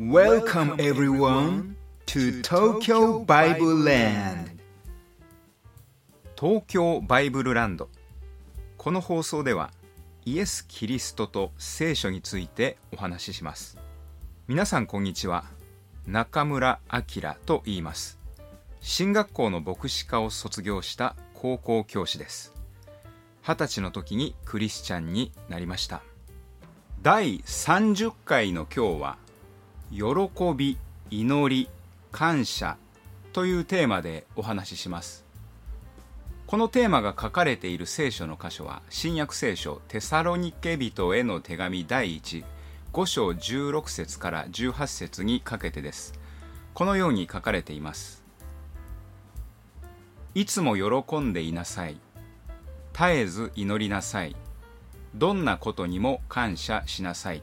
[0.00, 1.76] Welcome everyone
[2.06, 4.58] to Tokyo Bible Land.
[6.34, 7.90] 東京バイブルランド。
[8.78, 9.70] この放送では
[10.24, 13.76] イエス・キリストと聖書についてお話しします。
[14.48, 15.44] 皆さんこんにちは。
[16.06, 18.18] 中村明と言います。
[18.80, 22.54] 進学校の牧師科を卒業した高校教師です。
[23.42, 26.02] 二十歳の時にクリスチャンになりました。
[27.02, 29.18] 第30回の今日は
[29.92, 30.04] 喜
[30.56, 30.78] び
[31.10, 31.68] 祈り
[32.12, 32.78] 感謝
[33.34, 35.26] というテーマでお話しします。
[36.46, 46.14] このテーマが書かれている聖書の箇所は新約聖書テサロニケ人への手紙第15章16節から18節にかけてです。
[46.72, 48.24] このように書かれています。
[50.34, 51.98] いつも喜んでいなさい。
[52.94, 54.36] 絶えず祈りなさい。
[55.14, 57.42] どんなことにも感謝しなさい。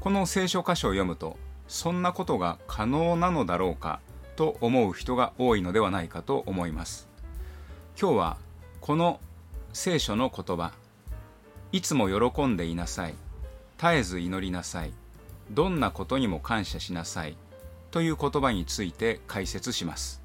[0.00, 4.00] この聖書箇所を読むとそんなことが可能なのだろうか
[4.36, 7.08] と思う人が多いのではないかと思います。
[8.00, 8.36] 今日は
[8.80, 9.18] この
[9.72, 10.72] 聖書の言葉
[11.72, 13.14] いつも喜んでいなさい
[13.76, 14.92] 絶えず祈りなさい
[15.50, 17.36] どんなことにも感謝しなさい
[17.90, 20.22] という言葉について解説します。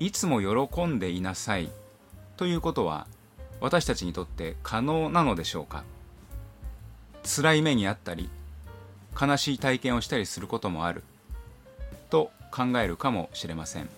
[0.00, 1.70] いつも喜んでいなさい
[2.36, 3.06] ということは
[3.60, 5.84] 私たちにとって可能なのでしょうか？
[7.24, 8.30] 辛い目にあったり
[9.20, 11.02] 悲しい体験をしたりすることもある。
[12.10, 13.88] と考えるかもしれません。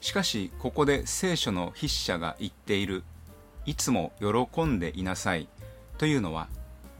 [0.00, 3.02] しかしここで聖書の筆者が言っている
[3.66, 5.46] いつも喜んでいなさい
[5.98, 6.48] というのは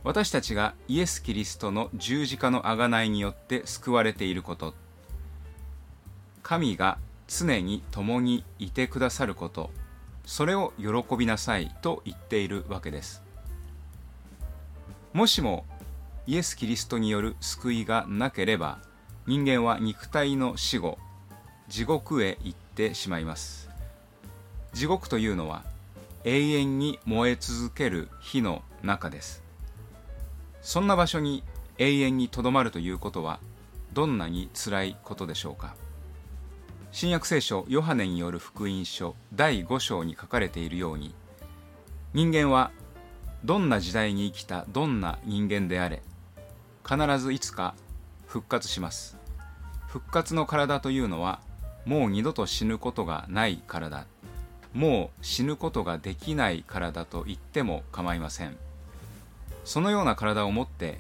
[0.05, 4.75] 私たちがイエス・キリストの十字架の贖いによって救われていること。
[6.43, 9.71] 神が常に共にいてくださること。
[10.25, 13.23] それを喜びなさいと言っているわけです。
[15.13, 15.67] もしも
[16.31, 18.79] イエス・キリストによる救いがなければ
[19.27, 20.97] 人間は肉体の死後
[21.67, 23.69] 地獄へ行ってしまいます。
[24.73, 25.65] 地獄というのは
[26.23, 29.43] 永遠に燃え続ける火の中です。
[30.63, 31.43] そんな場所に
[31.79, 33.41] 永遠にとどまるということは
[33.93, 35.75] どんなに辛いことでしょうか。
[36.93, 41.13] 新約聖書ヨハネによる福音書第5章に書かれているように
[42.15, 42.71] 人間は
[43.45, 46.03] どんな時代に生きたどんな人間であれ
[46.89, 47.75] 必ずいつか
[48.27, 49.17] 復活します。
[49.87, 51.41] 復活の体というのは
[51.85, 54.07] もう二度と死ぬことがない体。
[54.73, 58.57] もう死ぬことができない体と言っても構いません。
[59.65, 60.99] そのような体を持って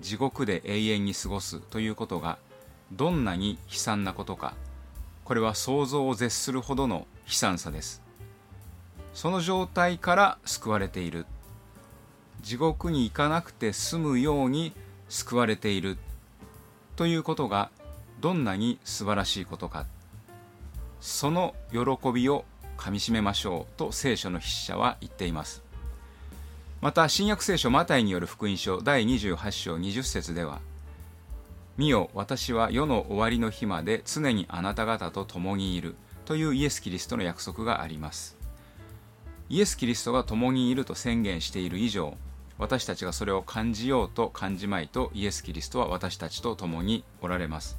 [0.00, 2.38] 地獄で永遠に過ごすということが
[2.92, 4.54] どんなに悲惨なことか
[5.24, 8.02] これは想像を絶するほどの悲惨さです。
[9.14, 11.26] その状態から救われている。
[12.42, 14.74] 地獄に行かなくて済むように
[15.08, 15.98] 救われている
[16.96, 17.70] ということが
[18.20, 19.86] どんなに素晴らしいことか
[21.00, 22.44] その喜びを
[22.76, 25.62] かみしめましょうと聖書の筆者は言っています。
[26.80, 30.60] また新約聖書マタイによる福音書第28章20節では
[31.78, 35.94] 「見よ私は世の終わりの日まで常にあなた方と共にいる」
[36.26, 38.36] というイエス・キリストの約束があります。
[39.48, 42.16] イエス・キリストが共にいると宣言している以上
[42.58, 47.78] 私たちがそれを感じようと感じまいとイエス・キリストは私たちと共におられます。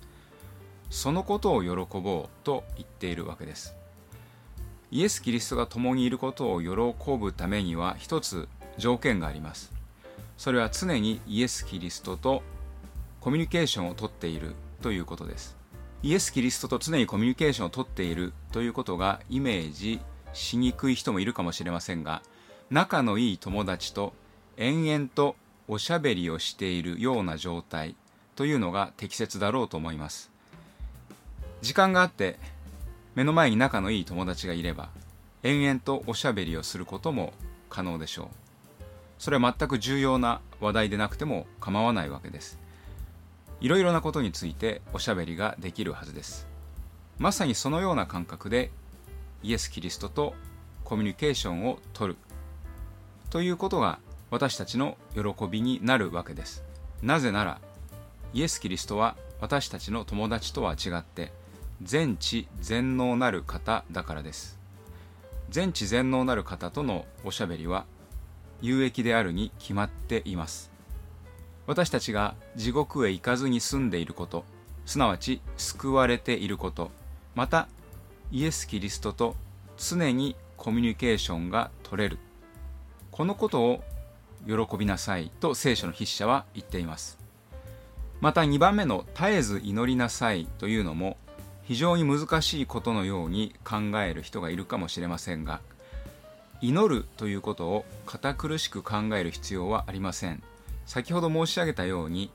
[0.90, 1.70] そのことを喜
[2.00, 3.76] ぼうと言っているわけです。
[4.92, 8.48] イエス・キリストが共にいることを喜ぶためには一つ
[8.78, 9.72] 条件があります。
[10.38, 12.44] それは常にイエス・キリストと
[13.22, 15.58] コミュニケーションをとっているということです。
[16.04, 20.00] イエス・キリストと常にコミュニケーションをとっているということがイメージ
[20.34, 22.22] しにくい人もいるかもしれませんが
[22.70, 24.14] 仲のいい友達と
[24.58, 25.36] 延々と
[25.68, 27.96] おしゃべりをしているような状態
[28.36, 30.32] というのが適切だろうと思います。
[31.62, 32.38] 時間があって
[33.16, 34.90] 目の前に仲のいい友達がいれば
[35.44, 37.34] 延々とおしゃべりをすることも
[37.70, 38.28] 可能でしょう。
[39.18, 42.60] それは全く重要な話題でなくても構わないわけです。
[43.62, 46.48] いろいろなことについておしゃべりができるはずです。
[47.18, 48.72] まさにそのような感覚で
[49.42, 50.36] イエス・キリストと
[50.84, 52.18] コミュニケーションをとる
[53.30, 54.00] ということが
[54.32, 56.64] 私たちの喜びになるわけです。
[57.02, 57.60] なぜなら
[58.34, 61.32] イエス・キリストは私たちの友達とは違って
[61.82, 64.58] 全知全能なる方だからです。
[65.50, 67.86] 全知全能なる方とのおしゃべりは
[68.62, 70.72] 有益であるに決まっています。
[71.68, 74.44] 私たちが地獄へ行かずに済んでいること
[74.86, 76.92] すなわち救われていること
[77.34, 77.68] また
[78.32, 79.36] イエス・キリストと
[79.78, 82.18] 常にコミュニケーションが取れる。
[83.12, 83.84] このことを
[84.48, 87.18] 喜びなさいと聖書の筆者は言っています。
[88.22, 91.18] また2番目の絶えず祈りなさいというのも
[91.64, 95.62] 非常に難しいことのように考える人がいるかもしれませんが
[96.62, 100.42] 祈るということを堅苦しく考える必要はありません。
[100.86, 102.32] 先ほど申し上げたように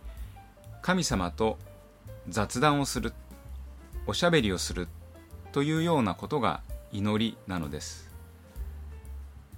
[0.82, 1.58] 神様と
[2.28, 3.12] 雑談をする
[4.06, 4.88] おしゃべりをする
[5.52, 6.60] というようなことが
[6.92, 8.09] 祈りなのです。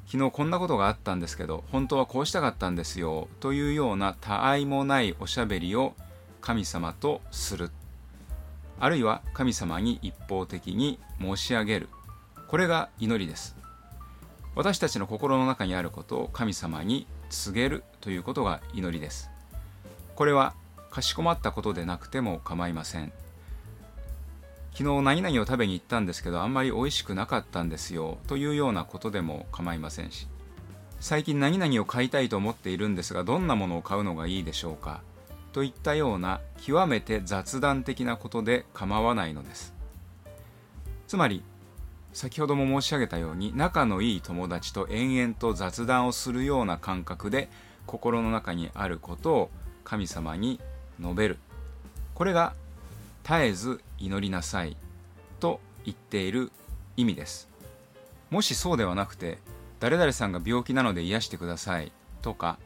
[0.07, 5.95] 昨日こんなことがあったんですけど本当はこうしたかったんですよというような他愛もないおしゃべりを
[6.41, 7.71] 神様とする。
[8.79, 11.89] あるいは神様に一方的に申し上げる。
[12.49, 13.57] これが祈りです。
[14.55, 19.31] 私たちの心の中にあることを神様に告げるということが祈りです。
[20.17, 20.55] これは
[20.91, 23.13] かしこまったことでなくても構いません。
[24.75, 30.29] 昨日何々を食べに行ったんですけどあんまり美味しくなかったんですよというようなことでも構いませんし。
[30.99, 35.03] 最近何々を買いたいと思っているんですがどんなものを買うのがいいでしょうか
[35.53, 39.75] といったような極めて雑談的なことで構わないのです。
[41.09, 41.43] つまり
[42.13, 47.51] 先ほども申し上げたように仲のいい友達と延々と雑談をするような感覚で
[47.87, 49.51] 心の中にあることを
[49.85, 50.61] 神様に
[51.01, 51.39] 述べる。
[52.15, 52.55] これが
[53.23, 54.77] 絶えず祈りなさい
[55.41, 56.51] と言っている
[56.97, 57.49] 意味です。
[58.31, 59.39] もしそうではなくて
[59.81, 61.93] 誰々さんが病気なので癒してください
[62.23, 62.59] とか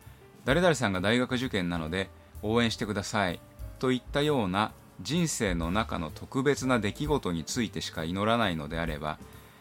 [0.45, 2.09] 誰々さんが大学受験なので
[2.43, 3.41] 応援してください
[3.79, 4.73] といったような
[5.03, 9.19] 人生の中の特別な出来事についてしか祈らないのであれば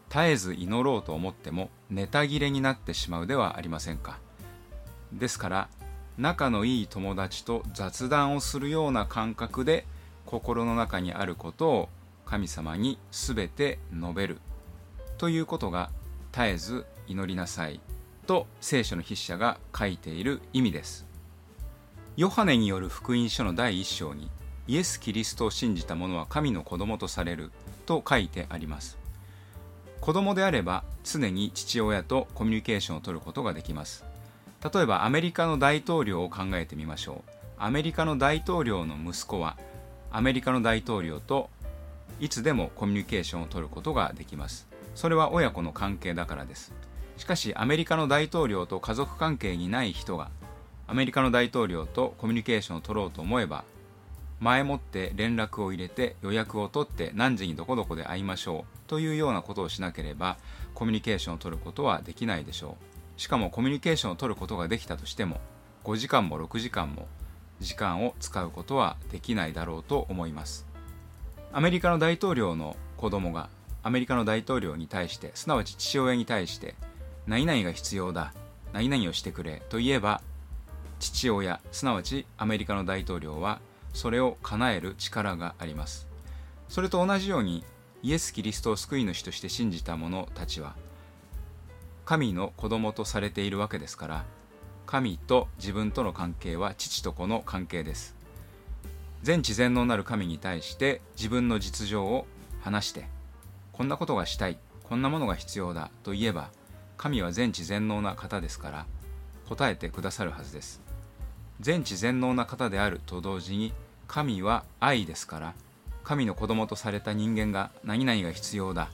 [0.09, 4.19] 絶えず祈ろうと思ってもネタ切れになってしまうではありませんか。
[5.11, 5.69] ですから
[6.17, 9.85] 仲のいい友達と雑談をするような感覚で
[10.25, 11.89] 心の中にあることを
[12.25, 14.39] 神様に全て述べる
[15.17, 15.89] ということが
[16.31, 17.79] 絶えず祈りなさい
[18.25, 21.05] と聖書の筆者が書いている意味です。
[22.17, 24.29] ヨハネによる福音書の第一章に
[24.67, 27.51] イエス・キリストを信じた者は神の子供とされる
[27.85, 28.97] と書いてあります。
[30.01, 34.05] 子供であれば常に父親とコミュニケーションを取ることができます。
[34.73, 37.31] 例えばアメリカの大統領を考えてみましょう。
[37.57, 39.57] アメリカの大統領の息子は
[40.15, 41.49] アメリカの大統領と
[42.21, 44.65] いつでもコミュニケーションを取ることができます。
[44.95, 46.71] それは親子の関係だからです。
[47.17, 50.29] しかしアメリカの大統領と家族関係にない人が
[50.87, 53.65] アメリカの大統領とコミュニケーションを取ろうと思えば
[54.39, 60.37] 前もって連絡を入れて予約を取って何時にどこどこで会いましょうというようなことをしなければ
[60.73, 62.77] コミュニケーションを取ることはできないでしょ
[63.17, 63.19] う。
[63.19, 65.41] しかもコミュニケーションを取ることができたとしても
[65.83, 67.05] 5時間も6時間も
[67.59, 70.65] 時間を使うことはできないだろうと思います。
[71.51, 73.49] アメリカの大統領の子供が
[73.81, 76.75] アメリカの大統領に対してすなわち父親に対して
[77.27, 78.33] 何々が必要だ
[78.73, 80.21] 何々をしてくれと言えば
[80.99, 83.59] 父親すなわちアメリカの大統領は
[83.93, 86.07] それを叶える力があります。
[86.67, 87.63] それと同じように
[88.03, 90.75] イエス・キリストを救い主として信じた者たちは
[92.05, 94.25] 神の子供とされているわけですから
[94.85, 98.15] 神と自分との関係は父と子の関係です。
[99.23, 102.27] 全知全能なる神に対して自分の実情を
[102.61, 103.07] 話して
[103.73, 106.49] こんなことがしたいこんなものが必要だと言えば
[106.97, 108.85] 神は全知全能な方ですから
[109.49, 110.81] 答えてくださるはずです。
[111.59, 113.73] 全知全能な方であると同時に
[114.07, 115.53] 神は愛ですから
[116.03, 118.89] 神の子供とされた人間が何々が必要だ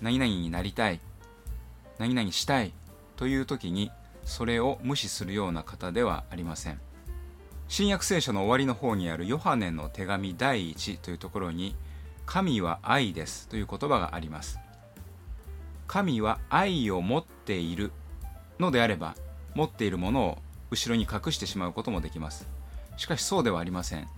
[0.00, 1.00] 何々になりたい
[1.98, 2.72] 何々したい
[3.16, 3.90] という時に
[4.24, 6.80] それを無視するような方ではありません。
[7.68, 11.76] 新約聖書の終わりの方にあるヨハネの手紙第1というところに
[12.26, 14.58] 神は愛ですという言葉があります。
[15.86, 17.92] 神は愛を持っている
[18.58, 19.16] のであれば
[19.54, 20.38] 持っているものを
[20.70, 22.46] 後ろに隠してしまうこともできます。
[22.96, 24.08] しかしそうではありません。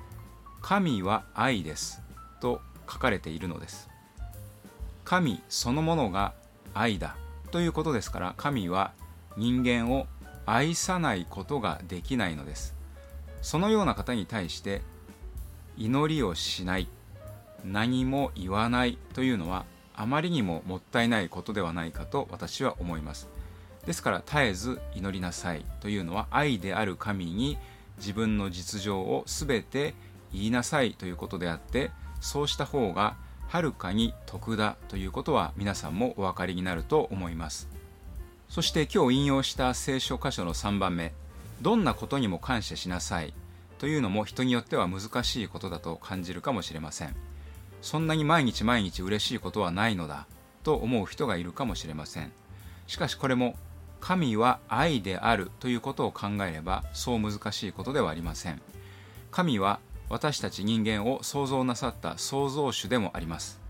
[0.61, 2.03] 神は愛です
[2.41, 3.89] と書かれているのです。
[5.05, 6.35] 神そのものが
[6.75, 7.17] 愛だ
[7.51, 8.93] ということですから神は
[9.37, 10.07] 人間を
[10.47, 12.75] 愛さないことができないのです。
[13.41, 14.83] そのような方に対して
[15.77, 16.89] 祈りをしない
[17.65, 23.29] 何も言わないというのはあまりにももったいないことではないかと私は思います。
[23.87, 27.59] ですから絶えず祈りなさいというのは愛である神に
[27.99, 29.95] 自分の実情を全て
[30.33, 33.17] 言いなさいということであってそうした方が
[33.49, 37.72] はるかに得だということは皆さんもお分かりになると思います。
[38.53, 41.15] そして今日引用した聖書箇所の3番目
[41.63, 43.33] どんなことにも感謝しなさい
[43.79, 47.17] というのも人によっては難しいことだと感じるかもしれません。
[47.81, 50.27] そんなに毎日毎日嬉しいことはないのだ
[50.65, 52.31] と思う人がいるかもしれません。
[52.89, 53.57] しかしこれも
[54.03, 58.61] 神は愛であるということを考えればそう難しいことではありません。
[59.31, 59.81] 神は
[60.11, 63.63] 私たち人間を創造なさった創造主でもあります。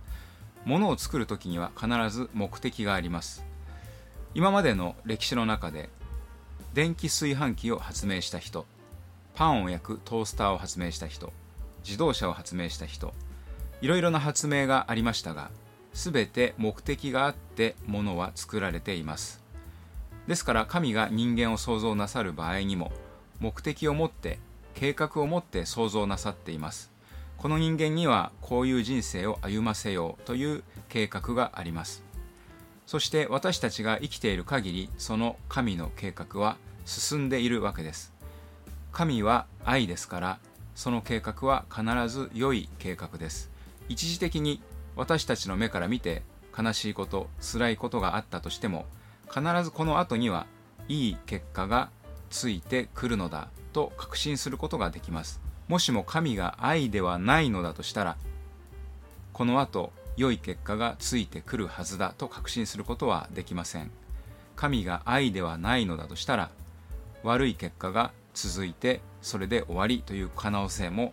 [0.64, 3.51] 物を作る時には必ず目的があります。
[4.34, 5.90] 今までの歴史の中で
[6.72, 8.64] 電気炊飯器を発明した人
[9.34, 11.32] パンを焼くトースターを発明した人
[11.84, 13.12] 自動車を発明した人
[13.82, 15.50] いろいろな発明がありましたが
[15.92, 19.42] 全て目的があって物は作られています。
[20.26, 22.92] ですから神が人間を創造なさる場合にも
[23.40, 24.38] 目的を持って
[24.74, 26.90] 計画を持って創造なさっています。
[27.36, 32.04] この人間にはこういう人生を歩ませようという計画があります。
[32.92, 38.12] そして私たちが生きている限りその神の計画は進んでいるわけです。
[38.92, 40.38] 神は愛ですから
[40.74, 43.50] その計画は必ず良い計画です。
[43.88, 44.60] 一時的に
[44.94, 46.20] 私たちの目から見て
[46.54, 48.84] 悲しいこと辛いことがあったとしても
[49.34, 50.44] 必ずこの後には
[50.86, 51.88] いい結果が
[52.28, 55.40] ついてくるのだと確信することができます。
[55.66, 58.18] もしも神が愛ではないのだとしたら
[59.32, 63.90] この後良い結果がついてくるはずだと確信することはできません。
[64.56, 66.50] 神が愛ではないのだとしたら
[67.22, 71.12] 悪い結果が続いてそれで終わりという可能性も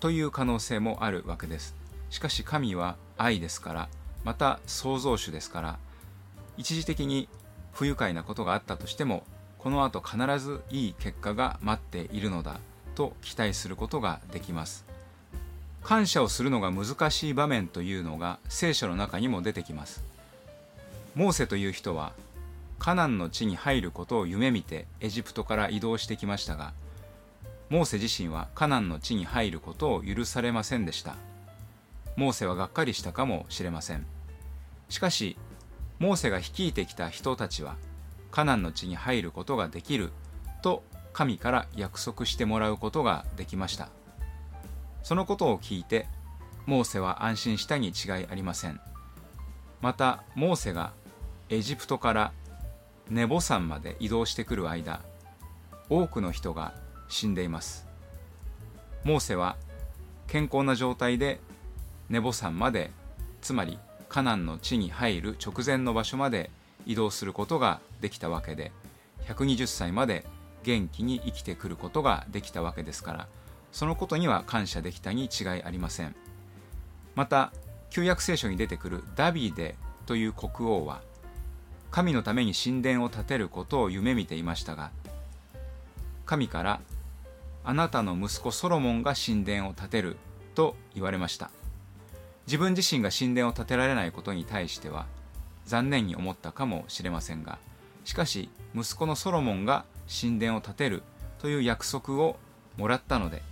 [0.00, 1.74] という可能性もあるわけです。
[2.08, 3.88] しかし神は愛ですから
[4.24, 5.78] また創造主ですから
[6.56, 7.28] 一時的に
[7.72, 9.24] 不愉快なことがあったとしても
[9.58, 12.60] この後必ずいい結果が待っているのだ
[12.94, 14.84] と期待することができます。
[15.82, 20.04] 感謝をするのが難しい場面というのが聖書の中にも出てきます。
[21.14, 22.12] モーセという人は
[22.78, 26.72] カナンの地に入ることを夢見てエジプトから移動してきましたが
[27.68, 31.14] モーセ自身はカナンの地に入ることを許されませんでした。
[32.16, 34.04] モーセはがっかりしたかもしれません。
[34.88, 35.36] しかし
[36.00, 37.76] モーセが率いてきた人たちは
[38.32, 40.10] カナンの地に入ることができる
[40.62, 40.82] と
[41.12, 43.88] 神から約束してもらうことができました。
[45.02, 46.06] そのことを聞いて
[46.66, 48.80] モーセは安心したに違いありません。
[49.80, 50.92] またモーセが
[51.48, 52.32] エジプトから
[53.08, 55.00] ネボ山まで移動してくる間
[55.88, 56.74] 多くの人が
[57.08, 57.86] 死んでいます。
[59.04, 59.56] モーセは
[60.26, 61.40] 健康な状態で
[62.08, 62.90] ネボ山まで
[63.40, 63.78] つまり
[64.08, 66.50] カナンの地に入る直前の場所まで
[66.86, 68.72] 移動することができたわけで
[69.26, 70.24] 120歳まで
[70.62, 73.28] 元気に生きてくることができたわけですから
[73.72, 76.14] そのことには感謝できたに違いありません。
[77.14, 77.52] また
[77.90, 81.00] 旧約聖書に出てくるダビデという国王は
[81.90, 84.90] 神のために神殿を建てることを夢見ていましたが
[86.24, 86.80] 神から
[87.64, 90.16] あなたの息子ソロモンが神殿を建てる
[90.54, 91.50] と言われました。
[92.50, 95.06] 自分自身が神殿を建てられないことに対しては
[95.66, 97.58] 残念に思ったかもしれませんが
[98.04, 101.04] しかし息子のソロモンが神殿を建てる
[101.38, 102.36] という約束を
[102.76, 103.42] もらったので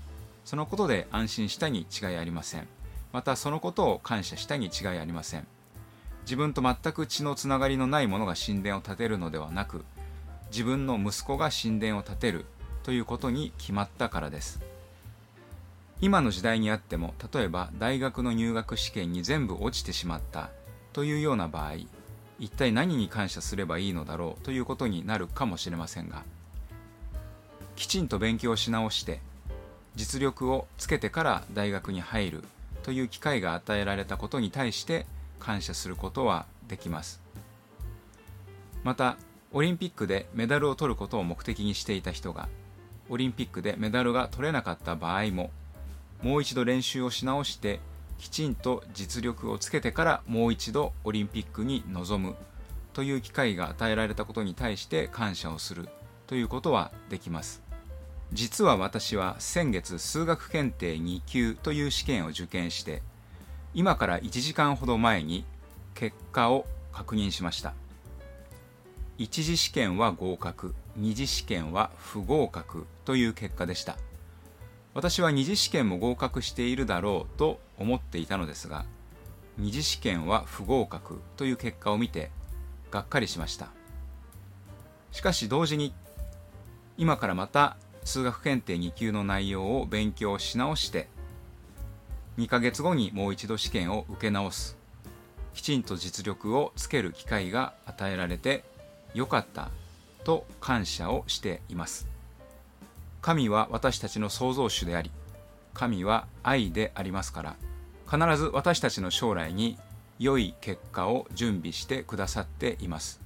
[0.49, 2.67] そのことで安心したに違いありません。
[3.13, 5.47] またそのことを感謝したに違いありません。
[6.23, 9.85] 自分と全く血のつながりのない者が神殿を建てるのではなく
[10.51, 12.47] 自分の息子が神殿を建てる
[12.83, 14.63] ということに決まったからです。
[16.01, 20.49] 今の時代にあっても例えば大学の入学試験に全部落ちてしまった
[20.95, 21.75] というような場合
[22.39, 26.23] 一体何に感謝すればいいのだろうということになるかもしれませんが
[27.77, 29.21] きちんと勉強し直して
[29.99, 32.45] 実力をつけてから大学に入る
[32.85, 35.07] という機会が与えられたことに対して
[35.41, 37.21] 感謝することはできます。
[38.85, 39.17] また
[39.53, 42.49] オリンピックでメダルを取ることを目的にしていた人が
[43.09, 45.51] オリンピックでメダルが取れなかった場合も
[46.23, 47.81] もう一度練習をし直して
[48.19, 52.37] きちんと実力をつけてからもう一度オリンピックに臨む
[52.93, 55.89] という機会が与えられたことに対して感謝をする
[56.29, 57.68] ということはできます。
[58.33, 63.03] 実は私は先月数学検定2級という試験を受験して
[63.75, 65.45] 今から1時間ほど前に
[65.95, 67.75] 結果を確認しました。
[69.17, 73.97] 一次試験は合格二次試験は不合格という結果でした。
[74.95, 78.85] 私は二次試験も合格しているだろうと思っていたのですが
[79.57, 82.31] 二次試験は不合格という結果を見て
[82.91, 83.69] がっかりしました。
[85.13, 85.95] しかし同時に
[86.97, 87.77] 今からまた
[88.09, 91.09] 数学検定2級の内容を勉強し直して
[92.39, 94.79] 2ヶ月後にもう一度試験を受け直す。
[95.53, 98.65] きちんと実力をつける機会が与えられて
[99.13, 99.71] よかった
[100.25, 102.09] と感謝をしています。
[103.21, 105.11] 神は私たちの創造主であり
[105.75, 107.57] 神は愛でありますから
[108.11, 109.77] 必ず私たちの将来に
[110.19, 113.21] 良い結果を準備してくださっています。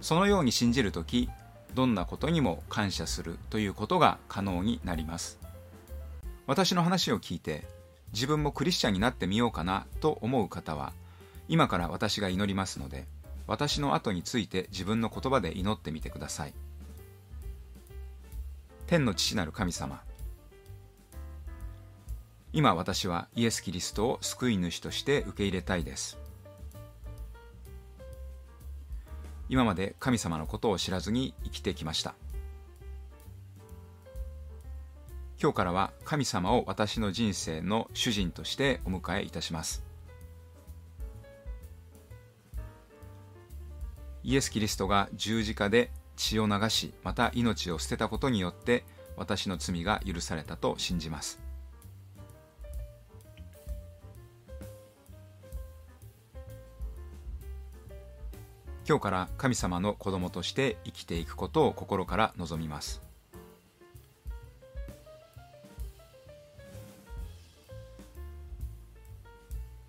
[0.00, 1.30] そのように信じる時
[1.76, 5.38] どんなことにも感謝するということが可能になります。
[6.46, 7.66] 私の話を聞いて
[8.14, 10.94] 自分もクリスチャンになってみようかなと思う方は
[11.48, 13.04] 今から私が祈りますので
[13.46, 16.54] 私の後について自分の言葉で祈ってみてください。
[18.86, 20.00] 天の父なる神様
[22.54, 26.16] 今私はイエス・キリストを救い主として受け入れたいです。
[29.48, 32.14] 今まで神様のことを知らずに生きてきました。
[35.40, 39.84] 今日からは神様を私の人生の主人としてお迎えいたします。
[44.24, 48.84] イエス・キリストが十字架で血を流しまた命を捨てたことによって
[49.16, 51.38] 私の罪が許されたと信じます。
[58.88, 63.02] 今日から神様の子供として生きていくことを心から望みます。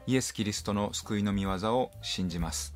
[0.08, 2.74] イエス・キリストの救いの御業を信じます。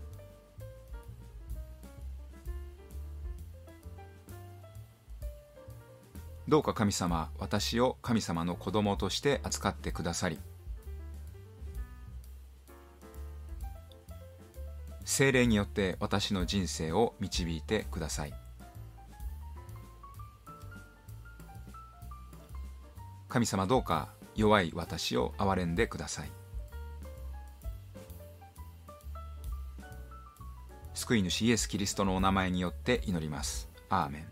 [6.48, 10.38] どうか神様私を神様の子供として扱ってくださり
[15.12, 18.34] 精霊によって私の人生を導いてください。
[23.28, 26.32] 神様どうか弱い私を憐れんでください。
[30.94, 33.70] 救い主イエス・キリストのお名前によって祈ります。
[33.90, 34.31] アーメン。